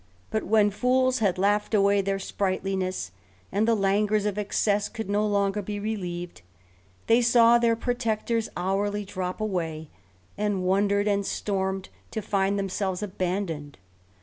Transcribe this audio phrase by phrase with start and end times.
[0.31, 3.11] But when fools had laughed away their sprightliness,
[3.51, 6.41] and the languors of excess could no longer be relieved,
[7.05, 9.91] they saw their protectors hourly drop away,
[10.39, 13.77] and wondered and stormed to find themselves abandoned.